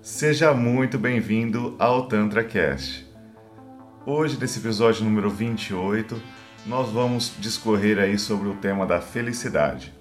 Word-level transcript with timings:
Seja 0.00 0.54
muito 0.54 0.96
bem-vindo 0.96 1.74
ao 1.76 2.06
Tantra 2.06 2.44
Cast. 2.44 3.04
Hoje, 4.06 4.38
nesse 4.40 4.60
episódio 4.60 5.04
número 5.04 5.28
28, 5.28 6.22
nós 6.64 6.88
vamos 6.90 7.34
discorrer 7.38 7.98
aí 7.98 8.16
sobre 8.16 8.48
o 8.48 8.54
tema 8.54 8.86
da 8.86 9.00
felicidade. 9.00 9.92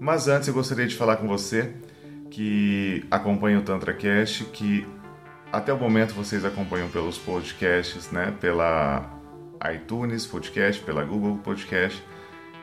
Mas 0.00 0.28
antes 0.28 0.48
eu 0.48 0.54
gostaria 0.54 0.86
de 0.86 0.96
falar 0.96 1.16
com 1.16 1.28
você 1.28 1.74
que 2.30 3.04
acompanha 3.10 3.58
o 3.58 3.62
Tantra 3.62 3.92
Cast, 3.92 4.44
que 4.46 4.86
até 5.52 5.72
o 5.72 5.78
momento 5.78 6.14
vocês 6.14 6.42
acompanham 6.42 6.88
pelos 6.88 7.18
podcasts, 7.18 8.10
né, 8.10 8.34
pela 8.40 9.20
iTunes 9.74 10.26
Podcast, 10.26 10.82
pela 10.82 11.04
Google 11.04 11.36
Podcast 11.36 12.02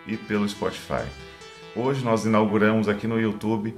e 0.07 0.17
pelo 0.17 0.49
Spotify. 0.49 1.05
Hoje 1.75 2.03
nós 2.03 2.25
inauguramos 2.25 2.89
aqui 2.89 3.05
no 3.05 3.19
YouTube 3.19 3.73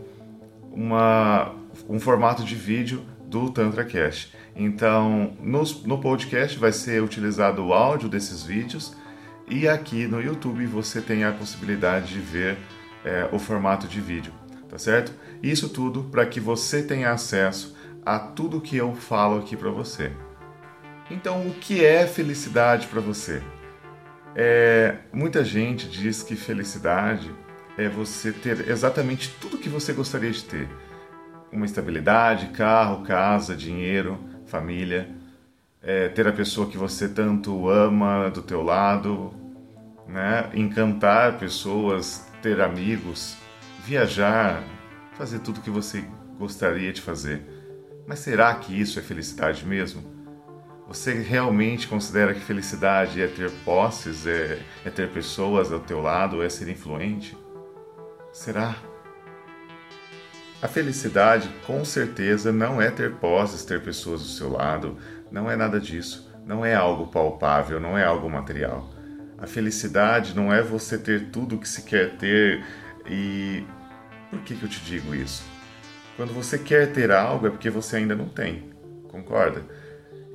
uma, 0.73 1.53
um 1.87 1.99
formato 1.99 2.43
de 2.43 2.55
vídeo 2.55 3.05
do 3.25 3.49
TantraCast. 3.49 4.33
Então, 4.55 5.33
no, 5.39 5.63
no 5.85 5.97
podcast 5.99 6.57
vai 6.57 6.71
ser 6.71 7.01
utilizado 7.01 7.65
o 7.65 7.73
áudio 7.73 8.09
desses 8.09 8.43
vídeos 8.43 8.95
e 9.47 9.67
aqui 9.67 10.07
no 10.07 10.21
YouTube 10.21 10.65
você 10.65 11.01
tem 11.01 11.23
a 11.23 11.31
possibilidade 11.31 12.13
de 12.13 12.19
ver 12.19 12.57
é, 13.03 13.27
o 13.31 13.39
formato 13.39 13.87
de 13.87 13.99
vídeo, 13.99 14.33
tá 14.69 14.77
certo? 14.77 15.13
Isso 15.41 15.69
tudo 15.69 16.03
para 16.05 16.25
que 16.25 16.39
você 16.39 16.83
tenha 16.83 17.11
acesso 17.11 17.75
a 18.05 18.19
tudo 18.19 18.61
que 18.61 18.77
eu 18.77 18.93
falo 18.93 19.39
aqui 19.39 19.55
para 19.55 19.69
você. 19.69 20.11
Então, 21.09 21.47
o 21.47 21.53
que 21.53 21.83
é 21.83 22.07
felicidade 22.07 22.87
para 22.87 23.01
você? 23.01 23.41
É, 24.35 24.97
muita 25.11 25.43
gente 25.43 25.87
diz 25.87 26.23
que 26.23 26.35
felicidade 26.35 27.31
é 27.77 27.89
você 27.89 28.31
ter 28.31 28.69
exatamente 28.69 29.29
tudo 29.41 29.57
que 29.57 29.69
você 29.69 29.93
gostaria 29.93 30.31
de 30.31 30.43
ter 30.43 30.69
uma 31.51 31.65
estabilidade, 31.65 32.47
carro, 32.47 33.03
casa, 33.03 33.55
dinheiro, 33.55 34.19
família, 34.45 35.09
é, 35.81 36.07
ter 36.09 36.27
a 36.27 36.33
pessoa 36.33 36.69
que 36.69 36.77
você 36.77 37.07
tanto 37.07 37.69
ama 37.69 38.29
do 38.29 38.41
teu 38.41 38.63
lado, 38.63 39.33
né? 40.07 40.49
encantar 40.53 41.37
pessoas, 41.37 42.27
ter 42.41 42.59
amigos, 42.61 43.37
viajar, 43.85 44.63
fazer 45.13 45.39
tudo 45.39 45.61
que 45.61 45.69
você 45.69 46.03
gostaria 46.37 46.91
de 46.91 47.01
fazer. 47.01 47.41
Mas 48.07 48.19
será 48.19 48.53
que 48.55 48.79
isso 48.79 48.99
é 48.99 49.01
felicidade 49.01 49.65
mesmo? 49.65 50.11
Você 50.87 51.13
realmente 51.13 51.87
considera 51.87 52.33
que 52.33 52.41
felicidade 52.41 53.21
é 53.21 53.27
ter 53.27 53.49
posses, 53.63 54.27
é, 54.27 54.59
é 54.83 54.89
ter 54.89 55.09
pessoas 55.09 55.71
ao 55.71 55.79
teu 55.79 56.01
lado, 56.01 56.43
é 56.43 56.49
ser 56.49 56.67
influente? 56.67 57.37
Será? 58.33 58.75
A 60.59 60.67
felicidade, 60.67 61.47
com 61.67 61.85
certeza, 61.85 62.51
não 62.51 62.81
é 62.81 62.89
ter 62.89 63.13
posses, 63.17 63.63
ter 63.63 63.79
pessoas 63.83 64.21
do 64.23 64.27
seu 64.27 64.49
lado, 64.49 64.97
não 65.31 65.51
é 65.51 65.55
nada 65.55 65.79
disso. 65.79 66.33
Não 66.43 66.65
é 66.65 66.73
algo 66.73 67.07
palpável, 67.07 67.79
não 67.79 67.95
é 67.95 68.03
algo 68.03 68.27
material. 68.27 68.89
A 69.37 69.45
felicidade 69.45 70.35
não 70.35 70.51
é 70.51 70.63
você 70.63 70.97
ter 70.97 71.29
tudo 71.29 71.55
o 71.55 71.59
que 71.59 71.69
se 71.69 71.83
quer 71.83 72.17
ter 72.17 72.65
e. 73.07 73.63
Por 74.31 74.39
que, 74.39 74.55
que 74.55 74.63
eu 74.63 74.69
te 74.69 74.83
digo 74.83 75.13
isso? 75.13 75.43
Quando 76.17 76.33
você 76.33 76.57
quer 76.57 76.91
ter 76.91 77.11
algo 77.11 77.45
é 77.45 77.49
porque 77.51 77.69
você 77.69 77.97
ainda 77.97 78.15
não 78.15 78.27
tem, 78.27 78.71
concorda? 79.09 79.61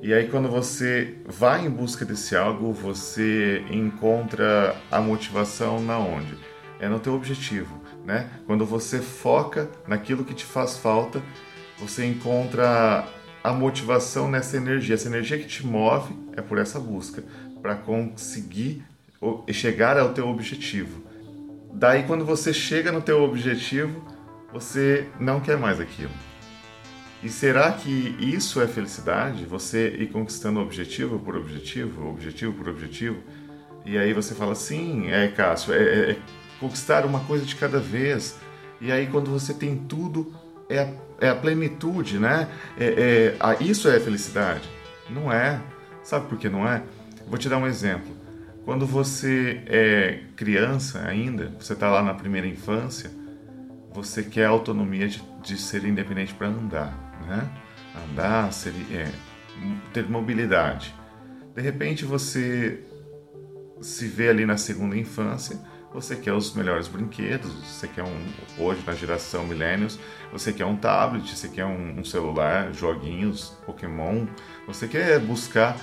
E 0.01 0.13
aí, 0.13 0.29
quando 0.29 0.47
você 0.47 1.17
vai 1.25 1.65
em 1.65 1.69
busca 1.69 2.05
desse 2.05 2.33
algo, 2.33 2.71
você 2.71 3.61
encontra 3.69 4.73
a 4.89 5.01
motivação 5.01 5.81
na 5.81 5.99
onde? 5.99 6.37
É 6.79 6.87
no 6.87 6.99
teu 6.99 7.13
objetivo 7.13 7.78
né? 8.09 8.27
Quando 8.47 8.65
você 8.65 8.97
foca 8.97 9.69
naquilo 9.87 10.25
que 10.25 10.33
te 10.33 10.43
faz 10.43 10.77
falta, 10.77 11.21
você 11.77 12.07
encontra 12.07 13.07
a 13.43 13.53
motivação 13.53 14.27
nessa 14.27 14.57
energia. 14.57 14.95
Essa 14.95 15.07
energia 15.07 15.37
que 15.37 15.45
te 15.45 15.63
move 15.63 16.15
é 16.35 16.41
por 16.41 16.57
essa 16.57 16.79
busca, 16.79 17.23
para 17.61 17.75
conseguir 17.75 18.83
chegar 19.51 19.95
ao 19.99 20.11
teu 20.11 20.27
objetivo. 20.27 21.03
Daí 21.71 22.01
quando 22.01 22.25
você 22.25 22.51
chega 22.51 22.91
no 22.91 22.99
teu 22.99 23.21
objetivo, 23.21 24.03
você 24.51 25.07
não 25.19 25.39
quer 25.39 25.57
mais 25.57 25.79
aquilo. 25.79 26.11
E 27.21 27.29
será 27.29 27.71
que 27.71 28.15
isso 28.19 28.59
é 28.59 28.67
felicidade? 28.67 29.45
Você 29.45 29.89
ir 29.99 30.07
conquistando 30.07 30.59
objetivo 30.59 31.19
por 31.19 31.35
objetivo, 31.35 32.09
objetivo 32.09 32.53
por 32.53 32.69
objetivo? 32.69 33.17
E 33.85 33.99
aí 33.99 34.13
você 34.13 34.33
fala, 34.33 34.55
sim, 34.55 35.11
é 35.11 35.27
Cássio, 35.27 35.73
é, 35.73 35.77
é, 35.77 36.11
é 36.11 36.17
conquistar 36.59 37.05
uma 37.05 37.19
coisa 37.21 37.45
de 37.45 37.55
cada 37.55 37.79
vez. 37.79 38.37
E 38.81 38.91
aí, 38.91 39.07
quando 39.07 39.31
você 39.31 39.53
tem 39.53 39.75
tudo, 39.75 40.33
é 40.69 40.79
a, 40.79 40.93
é 41.21 41.29
a 41.29 41.35
plenitude, 41.35 42.19
né? 42.19 42.47
É, 42.77 42.85
é, 42.85 43.35
a, 43.39 43.55
isso 43.55 43.89
é 43.89 43.99
felicidade. 43.99 44.69
Não 45.09 45.31
é. 45.31 45.61
Sabe 46.03 46.27
por 46.27 46.37
que 46.37 46.49
não 46.49 46.67
é? 46.67 46.83
Vou 47.27 47.37
te 47.37 47.49
dar 47.49 47.57
um 47.57 47.67
exemplo. 47.67 48.17
Quando 48.65 48.85
você 48.85 49.63
é 49.65 50.21
criança 50.35 50.99
ainda, 50.99 51.53
você 51.59 51.73
está 51.73 51.89
lá 51.89 52.01
na 52.01 52.13
primeira 52.13 52.47
infância, 52.47 53.09
você 53.91 54.23
quer 54.23 54.45
autonomia 54.45 55.07
de, 55.07 55.23
de 55.43 55.57
ser 55.57 55.83
independente 55.85 56.33
para 56.33 56.47
andar, 56.47 57.19
né? 57.27 57.49
Andar, 58.11 58.53
ser, 58.53 58.73
é, 58.91 59.11
ter 59.93 60.07
mobilidade. 60.07 60.93
De 61.55 61.61
repente 61.61 62.05
você 62.05 62.83
se 63.81 64.07
vê 64.07 64.29
ali 64.29 64.45
na 64.45 64.57
segunda 64.57 64.95
infância 64.95 65.59
você 65.93 66.15
quer 66.15 66.33
os 66.33 66.53
melhores 66.53 66.87
brinquedos, 66.87 67.51
você 67.51 67.87
quer 67.87 68.03
um, 68.03 68.25
hoje 68.57 68.81
na 68.85 68.93
geração 68.93 69.45
millennials, 69.45 69.99
você 70.31 70.53
quer 70.53 70.65
um 70.65 70.75
tablet, 70.75 71.35
você 71.35 71.47
quer 71.47 71.65
um, 71.65 71.99
um 71.99 72.05
celular, 72.05 72.71
joguinhos, 72.73 73.57
Pokémon, 73.65 74.27
você 74.67 74.87
quer 74.87 75.19
buscar 75.19 75.77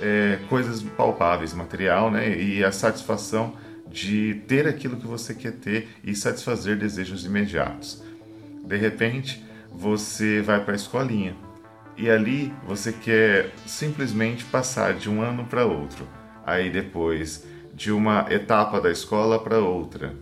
é, 0.00 0.38
coisas 0.48 0.82
palpáveis, 0.82 1.54
material, 1.54 2.10
né? 2.10 2.38
E 2.38 2.62
a 2.62 2.70
satisfação 2.70 3.56
de 3.86 4.42
ter 4.46 4.66
aquilo 4.68 4.96
que 4.96 5.06
você 5.06 5.34
quer 5.34 5.52
ter 5.52 5.88
e 6.04 6.14
satisfazer 6.14 6.76
desejos 6.76 7.24
imediatos. 7.24 8.02
De 8.64 8.76
repente, 8.76 9.42
você 9.72 10.42
vai 10.42 10.62
para 10.62 10.74
a 10.74 10.76
escolinha 10.76 11.34
e 11.96 12.08
ali 12.08 12.52
você 12.64 12.92
quer 12.92 13.50
simplesmente 13.66 14.44
passar 14.44 14.94
de 14.94 15.08
um 15.08 15.22
ano 15.22 15.44
para 15.46 15.64
outro. 15.64 16.06
Aí 16.46 16.70
depois 16.70 17.46
de 17.78 17.92
uma 17.92 18.26
etapa 18.28 18.80
da 18.80 18.90
escola 18.90 19.38
para 19.38 19.60
outra, 19.60 20.12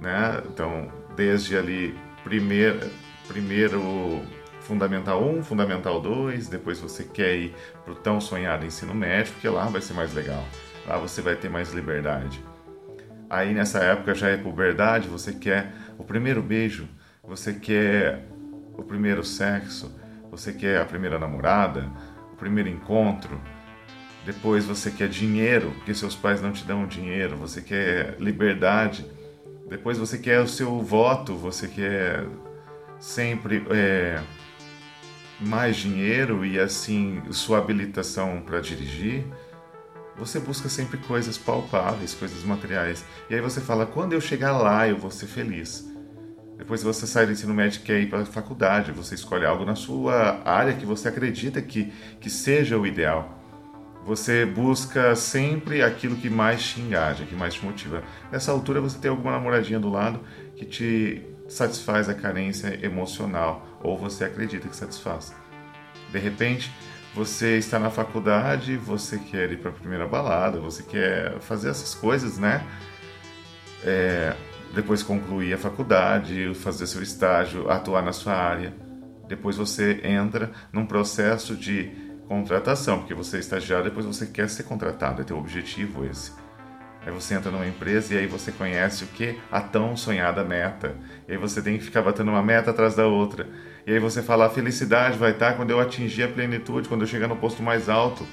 né? 0.00 0.42
Então, 0.52 0.90
desde 1.14 1.56
ali 1.56 1.96
primeiro, 2.24 2.90
primeiro 3.28 4.20
fundamental 4.58 5.22
1, 5.22 5.44
fundamental 5.44 6.00
2, 6.00 6.48
depois 6.48 6.80
você 6.80 7.04
quer 7.04 7.36
ir 7.36 7.54
para 7.84 7.92
o 7.92 7.96
tão 7.96 8.20
sonhado 8.20 8.66
ensino 8.66 8.92
médio, 8.92 9.32
porque 9.34 9.48
lá 9.48 9.66
vai 9.66 9.80
ser 9.80 9.94
mais 9.94 10.12
legal, 10.12 10.44
lá 10.84 10.98
você 10.98 11.22
vai 11.22 11.36
ter 11.36 11.48
mais 11.48 11.72
liberdade. 11.72 12.44
Aí 13.30 13.54
nessa 13.54 13.78
época 13.78 14.12
já 14.12 14.30
é 14.30 14.36
puberdade, 14.36 15.08
você 15.08 15.32
quer 15.32 15.72
o 15.96 16.02
primeiro 16.02 16.42
beijo, 16.42 16.88
você 17.22 17.52
quer 17.54 18.26
o 18.76 18.82
primeiro 18.82 19.22
sexo, 19.22 19.94
você 20.28 20.52
quer 20.52 20.80
a 20.80 20.84
primeira 20.84 21.20
namorada, 21.20 21.88
o 22.32 22.36
primeiro 22.36 22.68
encontro, 22.68 23.40
depois 24.24 24.64
você 24.64 24.90
quer 24.90 25.08
dinheiro, 25.08 25.72
porque 25.72 25.94
seus 25.94 26.16
pais 26.16 26.40
não 26.40 26.50
te 26.50 26.64
dão 26.64 26.86
dinheiro. 26.86 27.36
Você 27.36 27.60
quer 27.60 28.16
liberdade. 28.18 29.04
Depois 29.68 29.98
você 29.98 30.16
quer 30.16 30.40
o 30.40 30.48
seu 30.48 30.80
voto. 30.80 31.36
Você 31.36 31.68
quer 31.68 32.24
sempre 32.98 33.66
é, 33.70 34.22
mais 35.38 35.76
dinheiro 35.76 36.44
e 36.44 36.58
assim 36.58 37.22
sua 37.30 37.58
habilitação 37.58 38.40
para 38.40 38.60
dirigir. 38.60 39.24
Você 40.16 40.40
busca 40.40 40.70
sempre 40.70 40.96
coisas 40.96 41.36
palpáveis, 41.36 42.14
coisas 42.14 42.42
materiais. 42.44 43.04
E 43.28 43.34
aí 43.34 43.42
você 43.42 43.60
fala: 43.60 43.84
quando 43.84 44.14
eu 44.14 44.22
chegar 44.22 44.56
lá, 44.56 44.88
eu 44.88 44.96
vou 44.96 45.10
ser 45.10 45.26
feliz. 45.26 45.86
Depois 46.56 46.82
você 46.82 47.06
sai 47.06 47.26
do 47.26 47.32
ensino 47.32 47.52
médio 47.52 47.80
e 47.80 47.82
quer 47.82 48.00
ir 48.00 48.08
para 48.08 48.20
a 48.20 48.24
faculdade. 48.24 48.92
Você 48.92 49.16
escolhe 49.16 49.44
algo 49.44 49.66
na 49.66 49.74
sua 49.74 50.40
área 50.46 50.72
que 50.72 50.86
você 50.86 51.08
acredita 51.08 51.60
que, 51.60 51.92
que 52.20 52.30
seja 52.30 52.78
o 52.78 52.86
ideal 52.86 53.43
você 54.04 54.44
busca 54.44 55.16
sempre 55.16 55.82
aquilo 55.82 56.16
que 56.16 56.28
mais 56.28 56.62
te 56.62 56.80
engaja, 56.80 57.24
que 57.24 57.34
mais 57.34 57.54
te 57.54 57.64
motiva. 57.64 58.02
Nessa 58.30 58.52
altura 58.52 58.80
você 58.80 58.98
tem 58.98 59.10
alguma 59.10 59.32
namoradinha 59.32 59.80
do 59.80 59.90
lado 59.90 60.20
que 60.56 60.64
te 60.66 61.22
satisfaz 61.48 62.08
a 62.08 62.14
carência 62.14 62.78
emocional, 62.84 63.78
ou 63.82 63.96
você 63.96 64.24
acredita 64.24 64.68
que 64.68 64.76
satisfaz. 64.76 65.34
De 66.12 66.18
repente, 66.18 66.70
você 67.14 67.58
está 67.58 67.78
na 67.78 67.90
faculdade, 67.90 68.76
você 68.76 69.18
quer 69.18 69.50
ir 69.52 69.58
para 69.58 69.70
a 69.70 69.74
primeira 69.74 70.06
balada, 70.06 70.60
você 70.60 70.82
quer 70.82 71.38
fazer 71.40 71.70
essas 71.70 71.94
coisas, 71.94 72.38
né? 72.38 72.62
É, 73.84 74.34
depois 74.74 75.02
concluir 75.02 75.54
a 75.54 75.58
faculdade, 75.58 76.52
fazer 76.54 76.86
seu 76.86 77.02
estágio, 77.02 77.70
atuar 77.70 78.02
na 78.02 78.12
sua 78.12 78.34
área. 78.34 78.74
Depois 79.28 79.56
você 79.56 80.00
entra 80.04 80.50
num 80.72 80.84
processo 80.84 81.54
de 81.56 82.13
contratação, 82.28 82.98
porque 82.98 83.14
você 83.14 83.36
é 83.36 83.40
estagiário, 83.40 83.84
depois 83.84 84.06
você 84.06 84.26
quer 84.26 84.48
ser 84.48 84.64
contratado, 84.64 85.22
é 85.22 85.24
teu 85.24 85.38
objetivo 85.38 86.04
esse. 86.04 86.32
Aí 87.06 87.12
você 87.12 87.34
entra 87.34 87.50
numa 87.50 87.66
empresa 87.66 88.14
e 88.14 88.18
aí 88.18 88.26
você 88.26 88.50
conhece 88.50 89.04
o 89.04 89.06
que? 89.08 89.38
A 89.52 89.60
tão 89.60 89.94
sonhada 89.94 90.42
meta. 90.42 90.96
E 91.28 91.32
aí 91.32 91.38
você 91.38 91.60
tem 91.60 91.76
que 91.76 91.84
ficar 91.84 92.00
batendo 92.00 92.30
uma 92.30 92.42
meta 92.42 92.70
atrás 92.70 92.94
da 92.94 93.06
outra. 93.06 93.46
E 93.86 93.92
aí 93.92 93.98
você 93.98 94.22
fala, 94.22 94.46
a 94.46 94.50
felicidade 94.50 95.18
vai 95.18 95.32
estar 95.32 95.54
quando 95.54 95.70
eu 95.70 95.78
atingir 95.78 96.22
a 96.22 96.28
plenitude, 96.28 96.88
quando 96.88 97.02
eu 97.02 97.06
chegar 97.06 97.28
no 97.28 97.36
posto 97.36 97.62
mais 97.62 97.90
alto. 97.90 98.26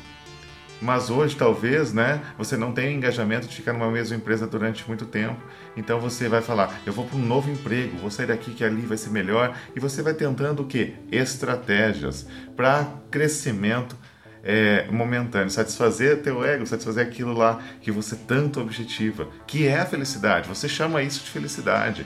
Mas 0.82 1.12
hoje, 1.12 1.36
talvez, 1.36 1.94
né, 1.94 2.22
você 2.38 2.58
não 2.58 2.72
tenha 2.72 2.92
engajamento 2.92 3.48
de 3.48 3.56
ficar 3.56 3.72
numa 3.72 3.92
mesma 3.92 4.16
empresa 4.16 4.48
durante 4.48 4.88
muito 4.88 5.06
tempo. 5.06 5.40
Então 5.78 6.00
você 6.00 6.28
vai 6.28 6.42
falar, 6.42 6.82
eu 6.86 6.92
vou 6.92 7.06
para 7.06 7.18
um 7.18 7.26
novo 7.26 7.52
emprego, 7.52 7.98
vou 7.98 8.10
sair 8.10 8.26
daqui 8.26 8.52
que 8.52 8.64
ali 8.64 8.82
vai 8.82 8.98
ser 8.98 9.12
melhor. 9.12 9.56
E 9.76 9.80
você 9.80 10.02
vai 10.02 10.16
tentando 10.16 10.64
o 10.64 10.66
quê? 10.66 10.94
Estratégias 11.12 12.26
para 12.56 12.88
crescimento 13.12 13.96
é, 14.44 14.88
momentâneo, 14.90 15.52
satisfazer 15.52 16.24
teu 16.24 16.44
ego, 16.44 16.66
satisfazer 16.66 17.06
aquilo 17.06 17.34
lá 17.34 17.60
que 17.80 17.92
você 17.92 18.16
tanto 18.16 18.60
objetiva, 18.60 19.28
que 19.46 19.68
é 19.68 19.80
a 19.80 19.86
felicidade. 19.86 20.50
Você 20.50 20.68
chama 20.68 21.04
isso 21.04 21.24
de 21.24 21.30
felicidade. 21.30 22.06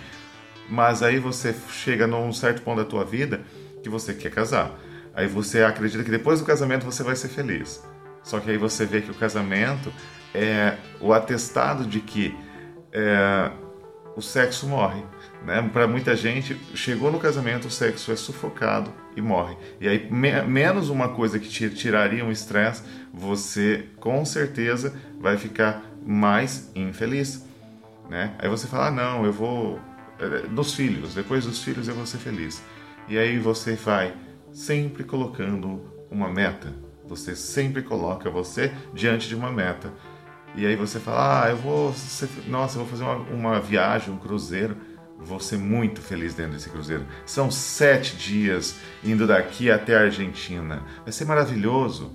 Mas 0.70 1.02
aí 1.02 1.18
você 1.18 1.56
chega 1.70 2.08
num 2.08 2.34
certo 2.34 2.62
ponto 2.62 2.80
da 2.80 2.86
tua 2.86 3.06
vida 3.06 3.42
que 3.82 3.88
você 3.88 4.14
quer 4.14 4.32
casar. 4.32 4.72
Aí 5.14 5.28
você 5.28 5.64
acredita 5.64 6.04
que 6.04 6.12
depois 6.12 6.40
do 6.40 6.46
casamento 6.46 6.86
você 6.86 7.04
vai 7.04 7.16
ser 7.16 7.30
feliz. 7.30 7.82
Só 8.26 8.40
que 8.40 8.50
aí 8.50 8.58
você 8.58 8.86
vê 8.86 9.02
que 9.02 9.12
o 9.12 9.14
casamento 9.14 9.94
é 10.34 10.78
o 11.00 11.14
atestado 11.14 11.86
de 11.86 12.00
que 12.00 12.36
é, 12.92 13.52
o 14.16 14.22
sexo 14.22 14.68
morre. 14.68 15.04
Né? 15.46 15.70
Para 15.72 15.88
muita 15.88 16.16
gente, 16.16 16.60
chegou 16.74 17.12
no 17.12 17.20
casamento, 17.20 17.68
o 17.68 17.72
sexo 17.72 18.12
é 18.12 18.16
sufocado 18.16 18.92
e 19.16 19.22
morre. 19.22 19.56
E 19.80 19.88
aí, 19.88 20.12
me 20.12 20.42
menos 20.42 20.90
uma 20.90 21.10
coisa 21.10 21.38
que 21.38 21.48
te 21.48 21.70
tiraria 21.70 22.26
um 22.26 22.32
estresse, 22.32 22.82
você 23.14 23.86
com 24.00 24.26
certeza 24.26 24.94
vai 25.20 25.38
ficar 25.38 25.84
mais 26.04 26.72
infeliz. 26.76 27.46
Né? 28.10 28.34
Aí 28.40 28.50
você 28.50 28.66
fala: 28.66 28.88
ah, 28.88 28.92
não, 28.92 29.24
eu 29.24 29.32
vou. 29.32 29.80
É, 30.18 30.48
nos 30.48 30.74
filhos, 30.74 31.14
depois 31.14 31.46
dos 31.46 31.64
filhos 31.64 31.88
eu 31.88 31.94
vou 31.94 32.06
ser 32.06 32.18
feliz. 32.18 32.64
E 33.08 33.20
aí 33.20 33.38
você 33.38 33.76
vai 33.76 34.14
sempre 34.52 35.04
colocando 35.04 35.82
uma 36.10 36.30
meta 36.30 36.85
você 37.08 37.36
sempre 37.36 37.82
coloca 37.82 38.30
você 38.30 38.72
diante 38.94 39.28
de 39.28 39.36
uma 39.36 39.52
meta. 39.52 39.92
E 40.56 40.66
aí 40.66 40.76
você 40.76 41.00
fala, 41.00 41.44
ah, 41.44 41.50
eu 41.50 41.58
vou, 41.58 41.94
ser, 41.94 42.30
nossa, 42.48 42.78
eu 42.78 42.86
vou 42.86 42.90
fazer 42.90 43.04
uma, 43.04 43.16
uma 43.16 43.60
viagem, 43.60 44.14
um 44.14 44.18
cruzeiro. 44.18 44.78
Vou 45.18 45.40
ser 45.40 45.58
muito 45.58 46.02
feliz 46.02 46.34
dentro 46.34 46.54
desse 46.54 46.70
cruzeiro. 46.70 47.06
São 47.26 47.50
sete 47.50 48.16
dias 48.16 48.76
indo 49.04 49.26
daqui 49.28 49.72
até 49.72 49.96
a 49.96 50.02
Argentina. 50.02 50.84
Vai 51.04 51.12
ser 51.12 51.26
maravilhoso. 51.26 52.12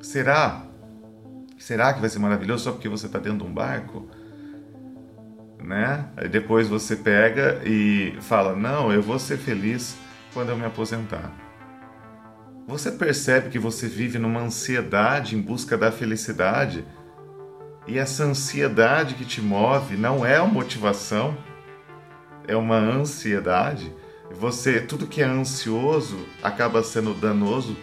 Será? 0.00 0.64
Será 1.58 1.92
que 1.92 2.00
vai 2.00 2.08
ser 2.08 2.18
maravilhoso 2.18 2.64
só 2.64 2.72
porque 2.72 2.88
você 2.88 3.06
está 3.06 3.18
dentro 3.18 3.38
de 3.38 3.44
um 3.44 3.52
barco? 3.52 4.08
Né? 5.62 6.08
Aí 6.16 6.28
depois 6.28 6.68
você 6.68 6.96
pega 6.96 7.60
e 7.64 8.16
fala: 8.20 8.54
Não, 8.54 8.92
eu 8.92 9.02
vou 9.02 9.18
ser 9.18 9.38
feliz 9.38 9.96
quando 10.32 10.50
eu 10.50 10.56
me 10.56 10.64
aposentar. 10.64 11.47
Você 12.68 12.92
percebe 12.92 13.48
que 13.48 13.58
você 13.58 13.88
vive 13.88 14.18
numa 14.18 14.42
ansiedade 14.42 15.34
em 15.34 15.40
busca 15.40 15.74
da 15.74 15.90
felicidade? 15.90 16.84
E 17.86 17.98
essa 17.98 18.24
ansiedade 18.24 19.14
que 19.14 19.24
te 19.24 19.40
move 19.40 19.96
não 19.96 20.22
é 20.24 20.38
uma 20.38 20.52
motivação, 20.52 21.34
é 22.46 22.54
uma 22.54 22.76
ansiedade. 22.76 23.90
Você, 24.30 24.82
tudo 24.82 25.06
que 25.06 25.22
é 25.22 25.24
ansioso 25.24 26.26
acaba 26.42 26.82
sendo 26.82 27.14
danoso 27.14 27.74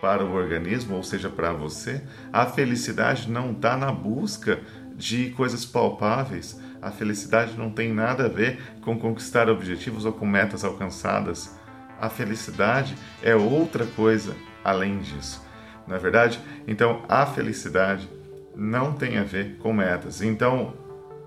para 0.00 0.24
o 0.24 0.32
organismo, 0.32 0.96
ou 0.96 1.02
seja, 1.02 1.28
para 1.28 1.52
você. 1.52 2.02
A 2.32 2.46
felicidade 2.46 3.30
não 3.30 3.52
está 3.52 3.76
na 3.76 3.92
busca 3.92 4.58
de 4.96 5.32
coisas 5.32 5.66
palpáveis. 5.66 6.58
A 6.80 6.90
felicidade 6.90 7.58
não 7.58 7.70
tem 7.70 7.92
nada 7.92 8.24
a 8.24 8.28
ver 8.28 8.58
com 8.80 8.98
conquistar 8.98 9.50
objetivos 9.50 10.06
ou 10.06 10.14
com 10.14 10.24
metas 10.24 10.64
alcançadas 10.64 11.59
a 12.00 12.08
felicidade 12.08 12.96
é 13.22 13.34
outra 13.36 13.86
coisa 13.86 14.34
além 14.64 14.98
disso. 14.98 15.44
Não 15.86 15.96
é 15.96 15.98
verdade? 15.98 16.40
Então, 16.66 17.02
a 17.08 17.26
felicidade 17.26 18.08
não 18.54 18.92
tem 18.92 19.18
a 19.18 19.24
ver 19.24 19.56
com 19.58 19.72
metas. 19.72 20.22
Então, 20.22 20.74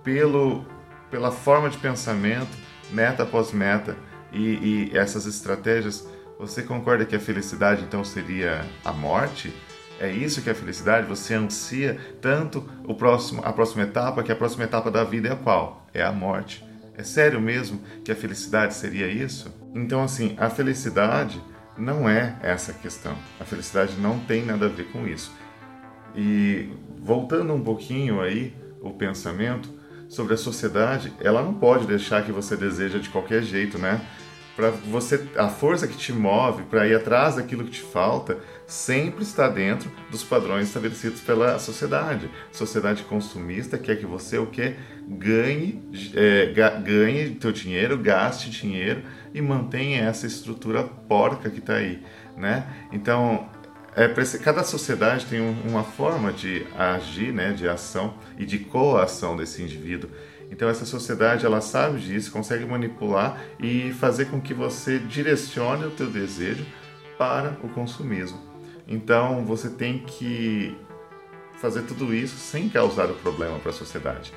pelo, 0.04 0.66
pela 1.10 1.32
forma 1.32 1.70
de 1.70 1.78
pensamento, 1.78 2.58
meta 2.92 3.24
após 3.24 3.52
meta 3.52 3.96
e, 4.32 4.90
e 4.92 4.98
essas 4.98 5.26
estratégias, 5.26 6.08
você 6.40 6.64
concorda 6.64 7.06
que 7.06 7.16
a 7.16 7.20
felicidade 7.20 7.84
então 7.84 8.04
seria 8.04 8.66
a 8.84 8.92
morte? 8.92 9.54
É 10.00 10.12
isso 10.12 10.42
que 10.42 10.50
é 10.50 10.52
a 10.52 10.56
felicidade? 10.56 11.08
Você 11.08 11.34
ansia 11.34 11.98
tanto 12.22 12.68
o 12.86 12.96
próximo, 12.96 13.42
a 13.46 13.54
próxima 13.54 13.84
etapa, 13.84 14.24
que 14.24 14.32
a 14.32 14.36
próxima 14.36 14.64
etapa 14.64 14.90
da 14.90 15.04
vida 15.04 15.30
é 15.30 15.36
qual? 15.36 15.88
É 15.94 16.04
a 16.04 16.12
morte. 16.12 16.66
É 16.98 17.04
sério 17.04 17.40
mesmo 17.40 17.82
que 18.04 18.12
a 18.12 18.16
felicidade 18.16 18.74
seria 18.74 19.08
isso? 19.08 19.63
Então, 19.74 20.04
assim, 20.04 20.36
a 20.38 20.50
felicidade 20.50 21.42
não 21.78 22.08
é 22.08 22.38
essa 22.42 22.74
questão. 22.74 23.16
A 23.40 23.44
felicidade 23.44 23.96
não 24.00 24.20
tem 24.20 24.46
nada 24.46 24.68
a 24.68 24.70
ver 24.70 24.86
com 24.92 25.08
isso. 25.08 25.32
E 26.16 26.70
voltando 27.00 27.54
um 27.54 27.62
pouquinho 27.62 28.22
aí 28.22 28.56
o 28.82 28.92
pensamento 28.92 29.70
sobre 30.08 30.36
a 30.36 30.38
sociedade, 30.38 31.12
ela 31.20 31.42
não 31.42 31.54
pode 31.54 31.88
deixar 31.88 32.24
que 32.24 32.32
você 32.32 32.56
deseja 32.56 33.00
de 33.00 33.10
qualquer 33.10 33.42
jeito, 33.42 33.80
né? 33.80 34.00
Para 34.56 34.70
você, 34.70 35.28
a 35.36 35.50
força 35.50 35.88
que 35.88 35.98
te 35.98 36.14
move 36.14 36.62
para 36.64 36.88
ir 36.88 36.94
atrás 36.94 37.38
daquilo 37.38 37.64
que 37.64 37.72
te 37.72 37.82
falta 37.82 38.38
sempre 38.68 39.24
está 39.24 39.50
dentro 39.50 39.92
dos 40.12 40.24
padrões 40.24 40.68
estabelecidos 40.68 41.22
pela 41.22 41.58
sociedade. 41.58 42.30
Sociedade 42.52 43.02
consumista 43.04 43.80
quer 43.80 43.96
que 43.96 44.06
você 44.06 44.38
o 44.38 44.46
que 44.46 44.76
ganhe, 45.08 45.82
é, 46.14 46.54
ganhe 46.84 47.32
teu 47.32 47.52
dinheiro, 47.52 47.98
gaste 47.98 48.52
dinheiro 48.52 49.02
e 49.34 49.42
mantenha 49.42 50.04
essa 50.04 50.28
estrutura 50.28 50.84
porca 50.84 51.50
que 51.50 51.60
está 51.60 51.76
aí, 51.76 52.04
né? 52.38 52.68
Então 52.92 53.50
é, 53.96 54.08
cada 54.40 54.64
sociedade 54.64 55.26
tem 55.26 55.40
uma 55.40 55.84
forma 55.84 56.32
de 56.32 56.66
agir, 56.78 57.32
né, 57.32 57.54
de 57.54 57.68
ação 57.68 58.16
e 58.38 58.46
de 58.46 58.60
coação 58.60 59.38
desse 59.38 59.62
indivíduo. 59.62 60.10
Então 60.50 60.68
essa 60.70 60.86
sociedade 60.86 61.46
ela 61.46 61.62
sabe 61.62 62.00
disso, 62.00 62.32
consegue 62.32 62.66
manipular 62.66 63.42
e 63.60 63.92
fazer 63.94 64.26
com 64.26 64.40
que 64.42 64.54
você 64.54 65.00
direcione 65.00 65.86
o 65.86 65.92
teu 65.92 66.10
desejo 66.10 66.66
para 67.18 67.58
o 67.64 67.70
consumismo. 67.70 68.40
Então 68.88 69.46
você 69.46 69.70
tem 69.70 70.00
que 70.00 70.76
fazer 71.60 71.84
tudo 71.84 72.14
isso 72.14 72.36
sem 72.38 72.70
causar 72.70 73.10
o 73.10 73.16
problema 73.16 73.58
para 73.60 73.70
a 73.70 73.74
sociedade. 73.74 74.34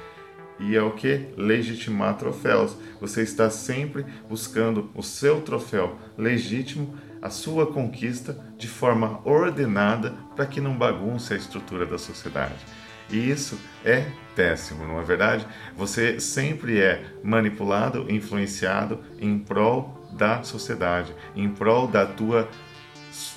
E 0.59 0.77
é 0.77 0.83
o 0.83 0.93
que? 0.93 1.27
Legitimar 1.37 2.17
troféus. 2.17 2.77
Você 3.01 3.23
está 3.23 3.51
sempre 3.51 4.05
buscando 4.29 4.91
o 4.95 5.03
seu 5.03 5.41
troféu 5.41 5.99
legítimo, 6.17 6.97
a 7.21 7.31
sua 7.31 7.67
conquista 7.67 8.39
de 8.57 8.69
forma 8.69 9.21
ordenada 9.25 10.15
para 10.35 10.47
que 10.47 10.61
não 10.61 10.77
bagunce 10.77 11.35
a 11.35 11.37
estrutura 11.37 11.85
da 11.85 11.99
sociedade. 11.99 12.65
E 13.11 13.31
isso 13.31 13.59
é 13.85 14.07
péssimo, 14.35 14.85
não 14.85 15.01
é 15.01 15.05
verdade? 15.05 15.47
Você 15.77 16.19
sempre 16.19 16.81
é 16.81 17.05
manipulado, 17.23 18.11
influenciado 18.11 19.01
em 19.19 19.39
prol 19.39 20.09
da 20.13 20.43
sociedade, 20.43 21.15
em 21.35 21.49
prol 21.49 21.87
da 21.87 22.05
tua 22.05 22.49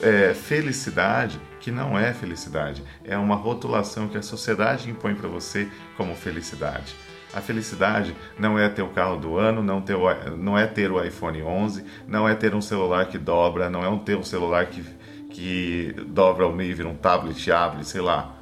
é, 0.02 0.34
felicidade 0.34 1.40
que 1.60 1.72
não 1.72 1.98
é 1.98 2.14
felicidade, 2.14 2.84
é 3.04 3.18
uma 3.18 3.36
rotulação 3.36 4.08
que 4.08 4.18
a 4.18 4.22
sociedade 4.22 4.90
impõe 4.90 5.14
para 5.14 5.28
você 5.28 5.70
como 5.98 6.16
felicidade. 6.16 6.96
A 7.34 7.42
felicidade 7.42 8.16
não 8.38 8.58
é 8.58 8.68
ter 8.70 8.82
o 8.82 8.90
carro 8.90 9.18
do 9.18 9.38
ano, 9.38 9.62
não, 9.62 9.82
ter 9.82 9.96
o, 9.96 10.38
não 10.38 10.58
é 10.58 10.66
ter 10.66 10.92
o 10.92 11.04
iPhone 11.04 11.44
11, 11.44 11.86
não 12.08 12.28
é 12.28 12.34
ter 12.34 12.56
um 12.56 12.62
celular 12.62 13.06
que 13.06 13.18
dobra, 13.18 13.70
não 13.70 13.84
é 13.84 14.00
ter 14.00 14.18
um 14.18 14.24
celular 14.24 14.66
que, 14.66 14.84
que 15.30 15.94
dobra 16.08 16.46
ao 16.46 16.52
meio 16.52 16.76
vira 16.76 16.90
um 16.90 16.96
tablet, 16.96 17.52
abre, 17.52 17.84
sei 17.84 18.02
lá. 18.02 18.36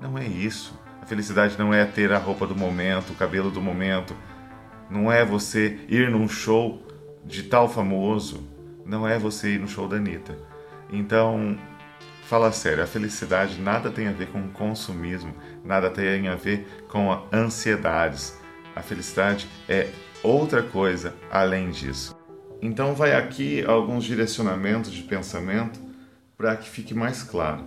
Não 0.00 0.18
é 0.18 0.26
isso. 0.26 0.78
A 1.00 1.06
felicidade 1.06 1.58
não 1.58 1.72
é 1.72 1.84
ter 1.84 2.12
a 2.12 2.18
roupa 2.18 2.46
do 2.46 2.54
momento, 2.54 3.10
o 3.10 3.16
cabelo 3.16 3.50
do 3.50 3.60
momento. 3.60 4.14
Não 4.90 5.10
é 5.10 5.24
você 5.24 5.78
ir 5.88 6.10
num 6.10 6.28
show 6.28 6.82
de 7.24 7.44
tal 7.44 7.68
famoso. 7.68 8.46
Não 8.84 9.08
é 9.08 9.18
você 9.18 9.54
ir 9.54 9.60
no 9.60 9.66
show 9.66 9.88
da 9.88 9.96
Anitta 9.96 10.36
então, 10.90 11.58
fala 12.26 12.50
sério, 12.50 12.82
a 12.82 12.86
felicidade 12.86 13.60
nada 13.60 13.88
tem 13.88 14.08
a 14.08 14.12
ver 14.12 14.26
com 14.26 14.48
consumismo, 14.48 15.32
nada 15.64 15.88
tem 15.88 16.26
a 16.26 16.34
ver 16.34 16.66
com 16.88 17.08
ansiedades. 17.32 18.36
A 18.74 18.82
felicidade 18.82 19.48
é 19.68 19.88
outra 20.22 20.62
coisa 20.62 21.14
além 21.30 21.70
disso. 21.70 22.14
Então, 22.60 22.94
vai 22.94 23.14
aqui 23.14 23.64
alguns 23.64 24.04
direcionamentos 24.04 24.90
de 24.90 25.02
pensamento 25.02 25.78
para 26.36 26.56
que 26.56 26.68
fique 26.68 26.94
mais 26.94 27.22
claro. 27.22 27.64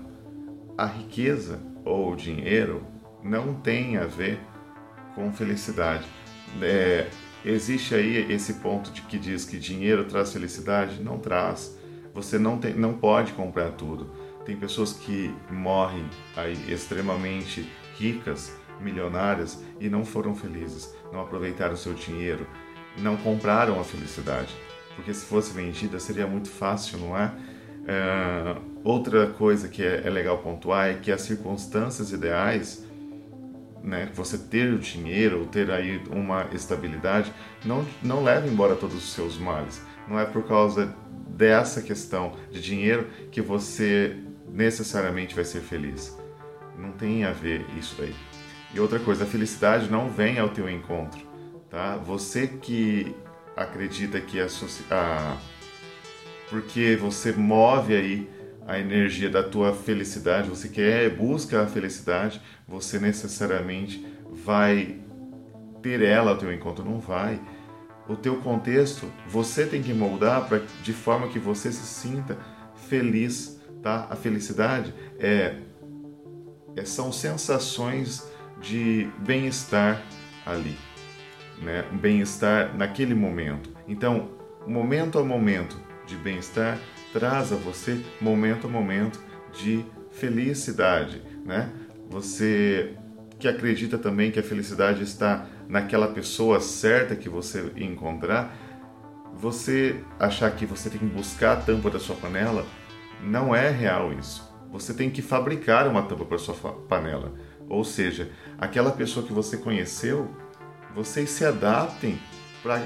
A 0.77 0.85
riqueza 0.85 1.59
ou 1.85 2.11
o 2.11 2.15
dinheiro 2.15 2.83
não 3.23 3.53
tem 3.53 3.97
a 3.97 4.05
ver 4.05 4.39
com 5.15 5.31
felicidade. 5.31 6.05
É, 6.61 7.07
existe 7.45 7.95
aí 7.95 8.31
esse 8.31 8.55
ponto 8.55 8.91
de 8.91 9.03
que 9.03 9.17
diz 9.17 9.45
que 9.45 9.57
dinheiro 9.57 10.03
traz 10.03 10.33
felicidade? 10.33 11.01
Não 11.01 11.17
traz 11.17 11.79
você 12.13 12.37
não, 12.37 12.57
tem, 12.57 12.73
não 12.73 12.93
pode 12.93 13.33
comprar 13.33 13.71
tudo. 13.71 14.11
Tem 14.49 14.57
pessoas 14.57 14.93
que 14.93 15.31
morrem 15.51 16.09
aí 16.35 16.57
extremamente 16.73 17.71
ricas 17.99 18.51
milionárias 18.81 19.63
e 19.79 19.87
não 19.87 20.03
foram 20.03 20.33
felizes, 20.33 20.91
não 21.13 21.21
aproveitaram 21.21 21.77
seu 21.77 21.93
dinheiro, 21.93 22.47
não 22.97 23.15
compraram 23.15 23.79
a 23.79 23.83
felicidade. 23.83 24.51
Porque 24.95 25.13
se 25.13 25.23
fosse 25.23 25.53
vendida 25.53 25.99
seria 25.99 26.25
muito 26.25 26.49
fácil, 26.49 26.97
não 26.97 27.15
é? 27.15 27.31
é 27.85 28.57
outra 28.83 29.27
coisa 29.27 29.67
que 29.67 29.83
é, 29.83 30.01
é 30.03 30.09
legal 30.09 30.39
pontuar 30.39 30.89
é 30.89 30.93
que 30.95 31.11
as 31.11 31.21
circunstâncias 31.21 32.11
ideais 32.11 32.83
né, 33.83 34.09
você 34.15 34.35
ter 34.35 34.73
o 34.73 34.79
dinheiro, 34.79 35.45
ter 35.45 35.69
aí 35.69 36.01
uma 36.09 36.47
estabilidade, 36.51 37.31
não, 37.63 37.85
não 38.01 38.23
leva 38.23 38.47
embora 38.47 38.75
todos 38.75 38.95
os 38.95 39.13
seus 39.13 39.37
males. 39.37 39.79
Não 40.07 40.19
é 40.19 40.25
por 40.25 40.47
causa 40.47 40.91
dessa 41.27 41.83
questão 41.83 42.33
de 42.49 42.59
dinheiro 42.59 43.07
que 43.31 43.43
você 43.43 44.17
necessariamente 44.51 45.35
vai 45.35 45.45
ser 45.45 45.61
feliz. 45.61 46.17
Não 46.77 46.91
tem 46.91 47.23
a 47.23 47.31
ver 47.31 47.65
isso 47.77 48.01
aí. 48.01 48.15
E 48.73 48.79
outra 48.79 48.99
coisa, 48.99 49.23
a 49.23 49.27
felicidade 49.27 49.89
não 49.89 50.09
vem 50.09 50.39
ao 50.39 50.49
teu 50.49 50.69
encontro, 50.69 51.21
tá? 51.69 51.97
Você 51.97 52.47
que 52.47 53.15
acredita 53.55 54.21
que 54.21 54.39
a, 54.39 54.47
a 54.91 55.37
porque 56.49 56.97
você 56.99 57.31
move 57.31 57.95
aí 57.95 58.29
a 58.67 58.79
energia 58.79 59.29
da 59.29 59.43
tua 59.43 59.73
felicidade, 59.73 60.49
você 60.49 60.67
quer 60.67 61.09
busca 61.09 61.63
a 61.63 61.67
felicidade, 61.67 62.41
você 62.67 62.99
necessariamente 62.99 64.05
vai 64.31 64.99
ter 65.81 66.01
ela 66.03 66.31
ao 66.31 66.37
teu 66.37 66.53
encontro, 66.53 66.85
não 66.85 66.99
vai. 66.99 67.41
O 68.07 68.15
teu 68.15 68.37
contexto, 68.37 69.11
você 69.27 69.65
tem 69.65 69.81
que 69.81 69.93
moldar 69.93 70.47
para 70.47 70.61
de 70.83 70.93
forma 70.93 71.27
que 71.27 71.39
você 71.39 71.71
se 71.71 71.85
sinta 71.85 72.37
feliz, 72.87 73.58
tá? 73.81 74.07
A 74.09 74.15
felicidade 74.15 74.93
é, 75.19 75.55
é 76.75 76.85
são 76.85 77.11
sensações 77.11 78.27
de 78.61 79.09
bem-estar 79.19 80.01
ali, 80.45 80.77
né? 81.61 81.85
Bem-estar 81.93 82.75
naquele 82.75 83.13
momento. 83.13 83.69
Então, 83.87 84.29
momento 84.67 85.17
a 85.17 85.23
momento 85.23 85.77
de 86.05 86.15
bem-estar 86.15 86.77
traz 87.13 87.51
a 87.51 87.55
você 87.55 88.03
momento 88.21 88.67
a 88.67 88.69
momento 88.69 89.19
de 89.53 89.85
felicidade, 90.11 91.21
né? 91.45 91.69
Você 92.09 92.95
que 93.37 93.47
acredita 93.47 93.97
também 93.97 94.31
que 94.31 94.39
a 94.39 94.43
felicidade 94.43 95.01
está 95.01 95.45
naquela 95.67 96.09
pessoa 96.09 96.59
certa 96.59 97.15
que 97.15 97.29
você 97.29 97.71
encontrar, 97.77 98.53
você 99.33 100.03
achar 100.19 100.51
que 100.51 100.65
você 100.65 100.89
tem 100.89 100.99
que 100.99 101.05
buscar 101.05 101.53
a 101.53 101.61
tampa 101.61 101.89
da 101.89 101.99
sua 101.99 102.15
panela, 102.15 102.65
não 103.21 103.55
é 103.55 103.69
real 103.69 104.13
isso. 104.13 104.47
Você 104.71 104.93
tem 104.93 105.09
que 105.09 105.21
fabricar 105.21 105.87
uma 105.87 106.03
tampa 106.03 106.25
para 106.25 106.37
sua 106.37 106.53
panela. 106.53 107.33
Ou 107.67 107.83
seja, 107.83 108.31
aquela 108.57 108.91
pessoa 108.91 109.25
que 109.25 109.33
você 109.33 109.57
conheceu, 109.57 110.29
vocês 110.93 111.29
se 111.29 111.45
adaptem 111.45 112.19
pra, 112.61 112.81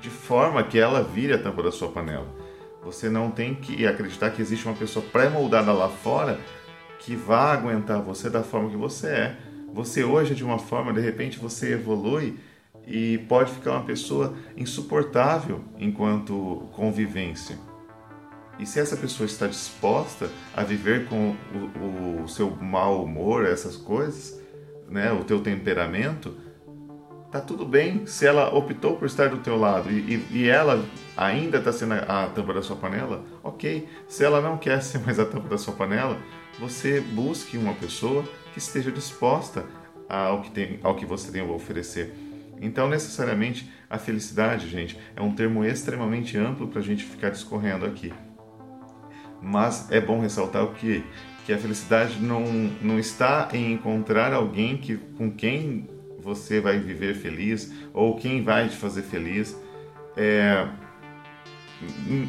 de 0.00 0.10
forma 0.10 0.62
que 0.62 0.78
ela 0.78 1.02
vire 1.02 1.32
a 1.32 1.38
tampa 1.38 1.62
da 1.62 1.72
sua 1.72 1.88
panela. 1.88 2.26
Você 2.84 3.08
não 3.08 3.30
tem 3.30 3.54
que 3.54 3.86
acreditar 3.86 4.30
que 4.30 4.42
existe 4.42 4.66
uma 4.66 4.74
pessoa 4.74 5.04
pré-moldada 5.12 5.72
lá 5.72 5.88
fora 5.88 6.38
que 6.98 7.14
vá 7.14 7.52
aguentar 7.52 8.00
você 8.02 8.28
da 8.28 8.42
forma 8.42 8.70
que 8.70 8.76
você 8.76 9.08
é. 9.08 9.36
Você 9.72 10.04
hoje 10.04 10.32
é 10.32 10.34
de 10.34 10.44
uma 10.44 10.58
forma, 10.58 10.92
de 10.92 11.00
repente 11.00 11.38
você 11.38 11.72
evolui 11.72 12.38
e 12.86 13.18
pode 13.28 13.52
ficar 13.52 13.72
uma 13.72 13.84
pessoa 13.84 14.34
insuportável 14.56 15.64
enquanto 15.78 16.68
convivência. 16.72 17.56
E 18.62 18.66
se 18.66 18.78
essa 18.78 18.96
pessoa 18.96 19.26
está 19.26 19.48
disposta 19.48 20.30
a 20.54 20.62
viver 20.62 21.06
com 21.06 21.34
o, 21.52 22.22
o 22.22 22.28
seu 22.28 22.48
mau 22.48 23.02
humor, 23.02 23.44
essas 23.44 23.76
coisas, 23.76 24.40
né, 24.88 25.10
o 25.10 25.24
teu 25.24 25.40
temperamento, 25.40 26.36
tá 27.32 27.40
tudo 27.40 27.66
bem 27.66 28.06
se 28.06 28.24
ela 28.24 28.54
optou 28.54 28.96
por 28.96 29.06
estar 29.06 29.30
do 29.30 29.38
teu 29.38 29.58
lado 29.58 29.90
e, 29.90 30.14
e, 30.14 30.26
e 30.30 30.48
ela 30.48 30.84
ainda 31.16 31.58
está 31.58 31.72
sendo 31.72 31.94
a, 31.94 32.22
a 32.22 32.28
tampa 32.28 32.54
da 32.54 32.62
sua 32.62 32.76
panela, 32.76 33.24
ok. 33.42 33.88
Se 34.06 34.22
ela 34.22 34.40
não 34.40 34.56
quer 34.56 34.80
ser 34.80 35.00
mais 35.00 35.18
a 35.18 35.26
tampa 35.26 35.48
da 35.48 35.58
sua 35.58 35.74
panela, 35.74 36.16
você 36.60 37.00
busque 37.00 37.58
uma 37.58 37.74
pessoa 37.74 38.22
que 38.52 38.60
esteja 38.60 38.92
disposta 38.92 39.64
ao 40.08 40.40
que, 40.40 40.52
tem, 40.52 40.78
ao 40.84 40.94
que 40.94 41.04
você 41.04 41.32
tem 41.32 41.40
a 41.40 41.46
oferecer. 41.46 42.14
Então, 42.60 42.88
necessariamente, 42.88 43.68
a 43.90 43.98
felicidade, 43.98 44.68
gente, 44.68 44.96
é 45.16 45.20
um 45.20 45.34
termo 45.34 45.64
extremamente 45.64 46.38
amplo 46.38 46.68
para 46.68 46.78
a 46.78 46.84
gente 46.84 47.02
ficar 47.02 47.30
discorrendo 47.30 47.84
aqui. 47.84 48.12
Mas 49.42 49.90
é 49.90 50.00
bom 50.00 50.20
ressaltar 50.20 50.64
o 50.64 50.72
que 50.74 51.04
que 51.44 51.52
a 51.52 51.58
felicidade 51.58 52.20
não, 52.20 52.44
não 52.80 52.98
está 52.98 53.48
em 53.52 53.72
encontrar 53.72 54.32
alguém 54.32 54.76
que, 54.76 54.96
com 54.96 55.30
quem 55.30 55.88
você 56.18 56.60
vai 56.60 56.78
viver 56.78 57.14
feliz 57.14 57.72
ou 57.92 58.16
quem 58.16 58.42
vai 58.42 58.68
te 58.68 58.76
fazer 58.76 59.02
feliz. 59.02 59.56
É, 60.16 60.68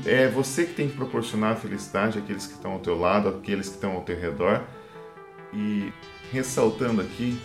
é 0.05 0.27
você 0.29 0.65
que 0.65 0.73
tem 0.73 0.89
que 0.89 0.95
proporcionar 0.95 1.51
a 1.51 1.55
felicidade 1.55 2.17
àqueles 2.17 2.47
que 2.47 2.53
estão 2.53 2.71
ao 2.71 2.79
teu 2.79 2.99
lado, 2.99 3.29
àqueles 3.29 3.69
que 3.69 3.75
estão 3.75 3.91
ao 3.91 4.01
teu 4.01 4.19
redor. 4.19 4.63
E 5.53 5.93
ressaltando 6.31 6.99
aqui, 7.01 7.39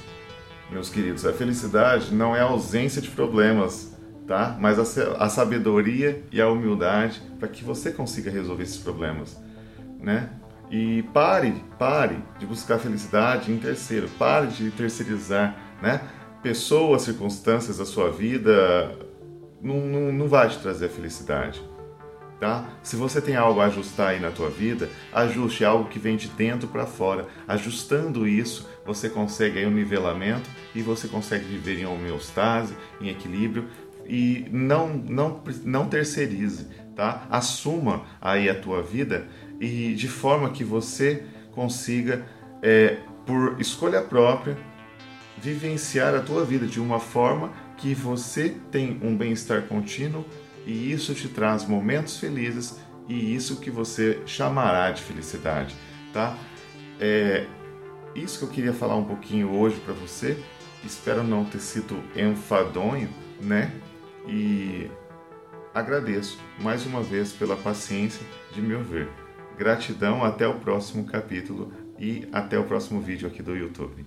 meus 0.70 0.88
queridos, 0.88 1.26
a 1.26 1.32
felicidade 1.34 2.14
não 2.14 2.34
é 2.34 2.40
a 2.40 2.44
ausência 2.44 3.02
de 3.02 3.10
problemas, 3.10 3.94
tá? 4.26 4.56
Mas 4.58 4.78
a, 4.78 5.12
a 5.22 5.28
sabedoria 5.28 6.22
e 6.32 6.40
a 6.40 6.48
humildade 6.48 7.20
para 7.38 7.48
que 7.48 7.62
você 7.62 7.92
consiga 7.92 8.30
resolver 8.30 8.62
esses 8.62 8.78
problemas, 8.78 9.38
né? 9.98 10.30
E 10.70 11.02
pare, 11.14 11.64
pare 11.78 12.22
de 12.38 12.46
buscar 12.46 12.78
felicidade 12.78 13.50
em 13.50 13.58
terceiro, 13.58 14.08
pare 14.18 14.48
de 14.48 14.70
terceirizar, 14.70 15.56
né? 15.80 16.00
pessoas, 16.42 17.02
circunstâncias 17.02 17.78
da 17.78 17.84
sua 17.84 18.10
vida 18.10 18.96
não, 19.60 19.80
não, 19.80 20.12
não 20.12 20.28
vai 20.28 20.48
te 20.48 20.58
trazer 20.58 20.86
a 20.86 20.88
felicidade. 20.88 21.60
Tá? 22.38 22.64
Se 22.84 22.94
você 22.94 23.20
tem 23.20 23.34
algo 23.34 23.60
a 23.60 23.66
ajustar 23.66 24.10
aí 24.10 24.20
na 24.20 24.30
tua 24.30 24.48
vida, 24.48 24.88
ajuste 25.12 25.64
algo 25.64 25.88
que 25.88 25.98
vem 25.98 26.16
de 26.16 26.28
dentro 26.28 26.68
para 26.68 26.86
fora. 26.86 27.26
Ajustando 27.48 28.28
isso, 28.28 28.68
você 28.86 29.08
consegue 29.08 29.58
aí 29.58 29.66
um 29.66 29.72
nivelamento 29.72 30.48
e 30.72 30.80
você 30.80 31.08
consegue 31.08 31.44
viver 31.44 31.80
em 31.80 31.86
homeostase, 31.86 32.76
em 33.00 33.08
equilíbrio 33.08 33.66
e 34.06 34.46
não 34.52 34.88
não 34.88 35.42
não 35.64 35.88
terceirize, 35.88 36.68
tá? 36.94 37.26
Assuma 37.28 38.04
aí 38.20 38.48
a 38.48 38.54
tua 38.54 38.82
vida 38.82 39.26
e 39.60 39.94
de 39.94 40.08
forma 40.08 40.50
que 40.50 40.64
você 40.64 41.24
consiga 41.52 42.26
é, 42.62 42.98
por 43.26 43.60
escolha 43.60 44.00
própria 44.02 44.56
vivenciar 45.36 46.14
a 46.14 46.20
tua 46.20 46.44
vida 46.44 46.66
de 46.66 46.80
uma 46.80 46.98
forma 46.98 47.52
que 47.76 47.94
você 47.94 48.56
tem 48.70 48.98
um 49.02 49.16
bem-estar 49.16 49.62
contínuo 49.62 50.24
e 50.66 50.92
isso 50.92 51.14
te 51.14 51.28
traz 51.28 51.64
momentos 51.64 52.18
felizes 52.18 52.78
e 53.08 53.34
isso 53.34 53.60
que 53.60 53.70
você 53.70 54.20
chamará 54.26 54.90
de 54.90 55.02
felicidade, 55.02 55.74
tá? 56.12 56.36
É 57.00 57.46
isso 58.14 58.38
que 58.38 58.44
eu 58.44 58.48
queria 58.48 58.72
falar 58.72 58.96
um 58.96 59.04
pouquinho 59.04 59.50
hoje 59.50 59.80
para 59.80 59.94
você. 59.94 60.36
Espero 60.84 61.22
não 61.22 61.44
ter 61.44 61.60
sido 61.60 62.02
enfadonho, 62.14 63.08
né? 63.40 63.72
E 64.26 64.90
agradeço 65.74 66.38
mais 66.60 66.84
uma 66.84 67.02
vez 67.02 67.32
pela 67.32 67.56
paciência 67.56 68.26
de 68.52 68.60
me 68.60 68.74
ouvir. 68.74 69.08
Gratidão, 69.58 70.24
até 70.24 70.46
o 70.46 70.60
próximo 70.60 71.04
capítulo 71.04 71.72
e 71.98 72.28
até 72.32 72.56
o 72.56 72.62
próximo 72.62 73.00
vídeo 73.00 73.26
aqui 73.26 73.42
do 73.42 73.56
YouTube. 73.56 74.06